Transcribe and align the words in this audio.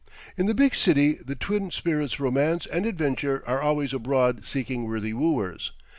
In 0.35 0.47
the 0.47 0.55
big 0.55 0.73
city 0.73 1.19
the 1.23 1.35
twin 1.35 1.69
spirits 1.69 2.19
Romance 2.19 2.65
and 2.65 2.87
Adventure 2.87 3.43
are 3.45 3.61
always 3.61 3.93
abroad 3.93 4.47
seeking 4.47 4.85
worthy 4.85 5.13
wooers. 5.13 5.73